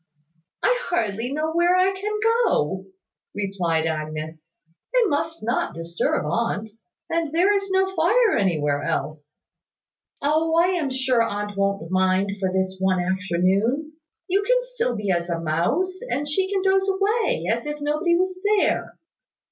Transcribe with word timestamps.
"I 0.63 0.75
hardly 0.89 1.31
know 1.31 1.51
where 1.53 1.75
I 1.75 1.91
can 1.93 2.11
go," 2.45 2.85
replied 3.35 3.85
Agnes. 3.85 4.47
"I 4.95 5.05
must 5.09 5.43
not 5.43 5.75
disturb 5.75 6.25
aunt; 6.25 6.71
and 7.07 7.31
there 7.31 7.53
is 7.53 7.69
no 7.69 7.85
fire 7.85 8.35
anywhere 8.35 8.81
else." 8.81 9.39
"O, 10.23 10.57
I 10.57 10.69
am 10.69 10.89
sure 10.89 11.21
aunt 11.21 11.55
won't 11.55 11.91
mind, 11.91 12.31
for 12.39 12.51
this 12.51 12.77
one 12.79 12.99
afternoon. 12.99 13.93
You 14.27 14.41
can 14.41 14.57
be 14.61 14.67
still 14.73 14.97
as 15.15 15.29
a 15.29 15.39
mouse; 15.39 15.99
and 16.09 16.27
she 16.27 16.49
can 16.51 16.63
doze 16.63 16.89
away, 16.89 17.45
as 17.47 17.67
if 17.67 17.79
nobody 17.79 18.15
was 18.17 18.39
there." 18.57 18.97